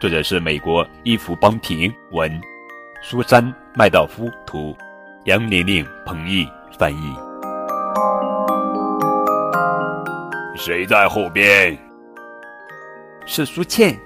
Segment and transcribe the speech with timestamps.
[0.00, 2.40] 作者是美国伊芙·邦廷文，
[3.02, 3.44] 苏珊·
[3.74, 4.72] 麦道夫图，
[5.24, 6.46] 杨玲玲、彭毅
[6.78, 7.16] 翻译。
[10.54, 11.76] 谁在后边？
[13.26, 13.98] 是苏倩，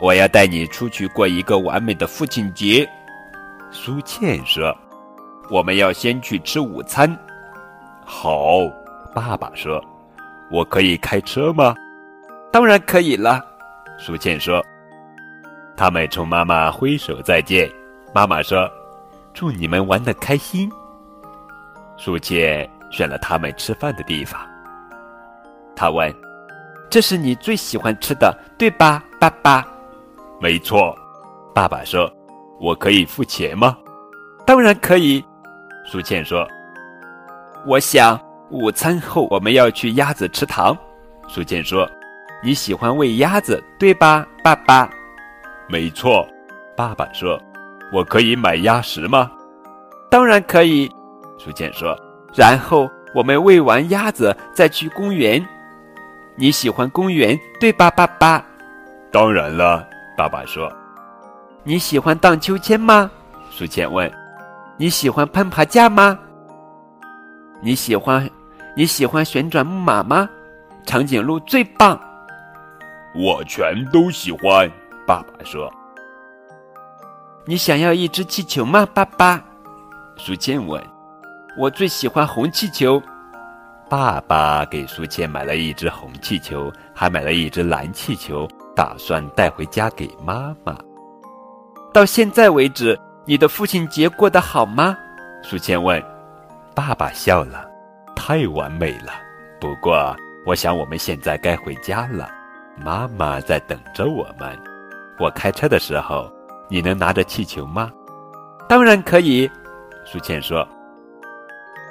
[0.00, 2.88] 我要带你出去过一个完美的父亲节。
[3.70, 4.74] 苏倩说
[5.52, 7.14] ：“我们要先去吃午餐。”
[8.06, 8.60] 好，
[9.14, 9.84] 爸爸说
[10.50, 11.74] ：“我可以开车吗？”
[12.50, 13.38] 当然可以了，
[13.98, 14.64] 苏倩说。
[15.76, 17.70] 他们冲妈妈挥手再见。
[18.14, 18.70] 妈妈说
[19.34, 20.70] ：“祝你们玩得开心。”
[21.98, 24.40] 苏倩选了他们吃饭的地方。
[25.74, 26.14] 他问
[26.88, 29.66] ：“这是你最喜欢吃的，对吧，爸爸
[30.40, 30.96] ？”“没错。”
[31.54, 32.10] 爸爸说
[32.58, 33.76] ：“我可以付钱吗
[34.46, 35.22] ？”“当然可以。”
[35.86, 36.46] 苏倩说。
[37.66, 38.18] “我想
[38.50, 40.76] 午餐后我们要去鸭子吃糖。”
[41.28, 41.86] 苏倩说
[42.42, 44.90] ：“你喜欢喂鸭子，对吧，爸爸？”
[45.68, 46.26] 没错，
[46.76, 47.40] 爸爸说
[47.92, 49.30] ：“我可以买鸭食吗
[50.10, 50.88] ？”“当然可以。”
[51.38, 51.96] 苏倩说。
[52.34, 55.44] “然后我们喂完鸭子再去公园。
[56.36, 58.44] 你喜欢公园对吧，爸爸
[59.10, 59.84] ？”“当然了。”
[60.16, 60.72] 爸爸说。
[61.64, 63.10] “你喜欢荡秋千吗？”
[63.50, 64.10] 苏倩问。
[64.78, 66.18] “你喜欢攀爬架吗
[67.60, 68.30] ？”“你喜欢
[68.76, 70.28] 你喜欢旋转木马吗？”
[70.86, 71.98] 长颈鹿最棒。
[73.14, 74.70] 我全都喜欢。
[75.06, 75.72] 爸爸说
[77.46, 79.42] ：“你想要一只气球吗，爸爸？”
[80.18, 80.82] 苏倩问。
[81.56, 83.00] “我最喜欢红气球。”
[83.88, 90.76] 爸爸给苏倩买了一只红气球，还买了一只蓝气球，打算带回家给妈妈。
[91.92, 94.98] 到现在为止，你的父亲节过得好吗？
[95.40, 96.02] 苏倩问。
[96.74, 97.64] 爸爸笑了
[98.16, 99.12] ：“太完美了。
[99.60, 100.14] 不过，
[100.44, 102.28] 我想我们现在该回家了。
[102.84, 104.58] 妈妈在等着我们。”
[105.18, 106.30] 我开车的时候，
[106.68, 107.90] 你能拿着气球吗？
[108.68, 109.50] 当然可以，
[110.04, 110.66] 苏倩说。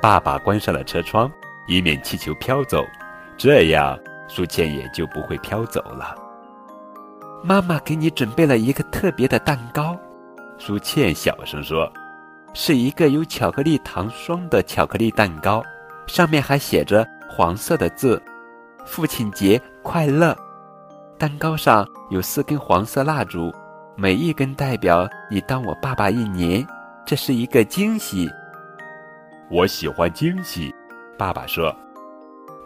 [0.01, 1.31] 爸爸关上了车窗，
[1.67, 2.85] 以免气球飘走，
[3.37, 3.97] 这样
[4.27, 6.15] 苏倩也就不会飘走了。
[7.43, 9.97] 妈妈给你准备了一个特别的蛋糕，
[10.59, 11.91] 苏倩小声说
[12.53, 15.63] ：“是一个有巧克力糖霜的巧克力蛋糕，
[16.05, 18.21] 上面还写着黄色的字
[18.85, 20.37] ：‘父亲节快乐’。”
[21.17, 23.49] 蛋糕上有四根黄色蜡烛，
[23.95, 26.65] 每一根代表你当我爸爸一年。
[27.05, 28.29] 这是一个惊喜。
[29.49, 30.73] 我喜欢惊喜，
[31.17, 31.73] 爸爸说。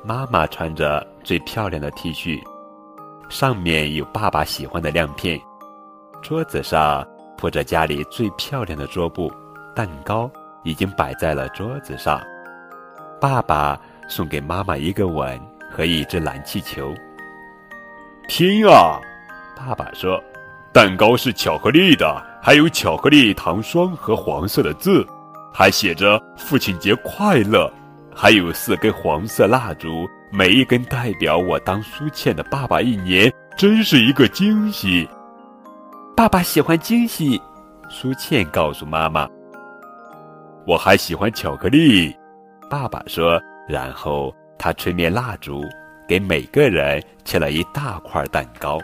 [0.03, 2.41] 妈妈穿着最漂亮的 T 恤，
[3.29, 5.39] 上面有爸爸喜欢的亮片。
[6.21, 7.05] 桌子上
[7.37, 9.31] 铺着家里最漂亮的桌布，
[9.75, 10.31] 蛋糕
[10.63, 12.19] 已经摆在了桌子上。
[13.19, 15.39] 爸爸送给妈妈一个吻
[15.69, 16.95] 和一只蓝气球。
[18.29, 19.01] 听啊，
[19.57, 20.23] 爸爸说，
[20.71, 25.03] 蛋糕是巧克力的，还有巧克力糖霜和黄色的字，
[25.51, 27.69] 还写着“父亲节快乐”，
[28.15, 35.09] 还有四根黄色蜡烛，每一根代表我当苏倩的爸爸一年，真是一个惊喜。
[36.15, 37.41] 爸爸喜欢惊喜，
[37.89, 39.27] 苏倩告诉妈妈。
[40.67, 42.15] 我还喜欢巧克力，
[42.69, 45.63] 爸爸说，然后他吹灭蜡烛。
[46.09, 48.79] 给每个人切了一大块蛋糕。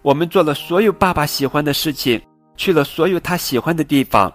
[0.00, 2.22] 我们做了所有爸爸喜欢的事情，
[2.56, 4.32] 去了所有他喜欢的地方。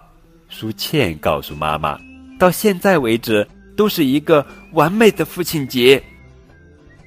[0.50, 1.98] 苏倩告诉妈妈，
[2.38, 3.48] 到现在为止
[3.78, 6.02] 都是一个完美的父亲节。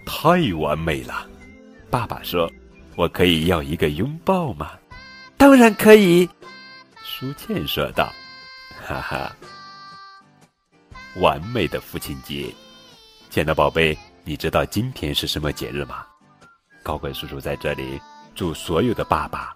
[0.07, 1.28] 太完美了，
[1.91, 2.49] 爸爸说
[2.97, 4.72] ：“我可以要一个拥抱吗？”
[5.37, 6.28] 当然可以，
[7.03, 8.11] 苏倩说道。
[8.85, 9.35] 哈哈，
[11.17, 12.47] 完美的父亲节，
[13.29, 13.96] 亲爱的宝贝。
[14.25, 16.05] 你知道今天是什么节日吗？
[16.81, 17.99] 高贵叔叔在这里
[18.34, 19.53] 祝所有的爸爸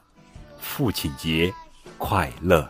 [0.60, 1.54] 父亲节
[1.98, 2.70] 快乐。